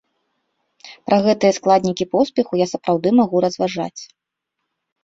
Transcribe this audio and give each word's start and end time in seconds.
Пра 1.09 1.17
гэтыя 1.27 1.57
складнікі 1.59 2.09
поспеху 2.17 2.53
я 2.65 2.71
сапраўды 2.73 3.09
магу 3.21 3.35
разважаць. 3.49 3.97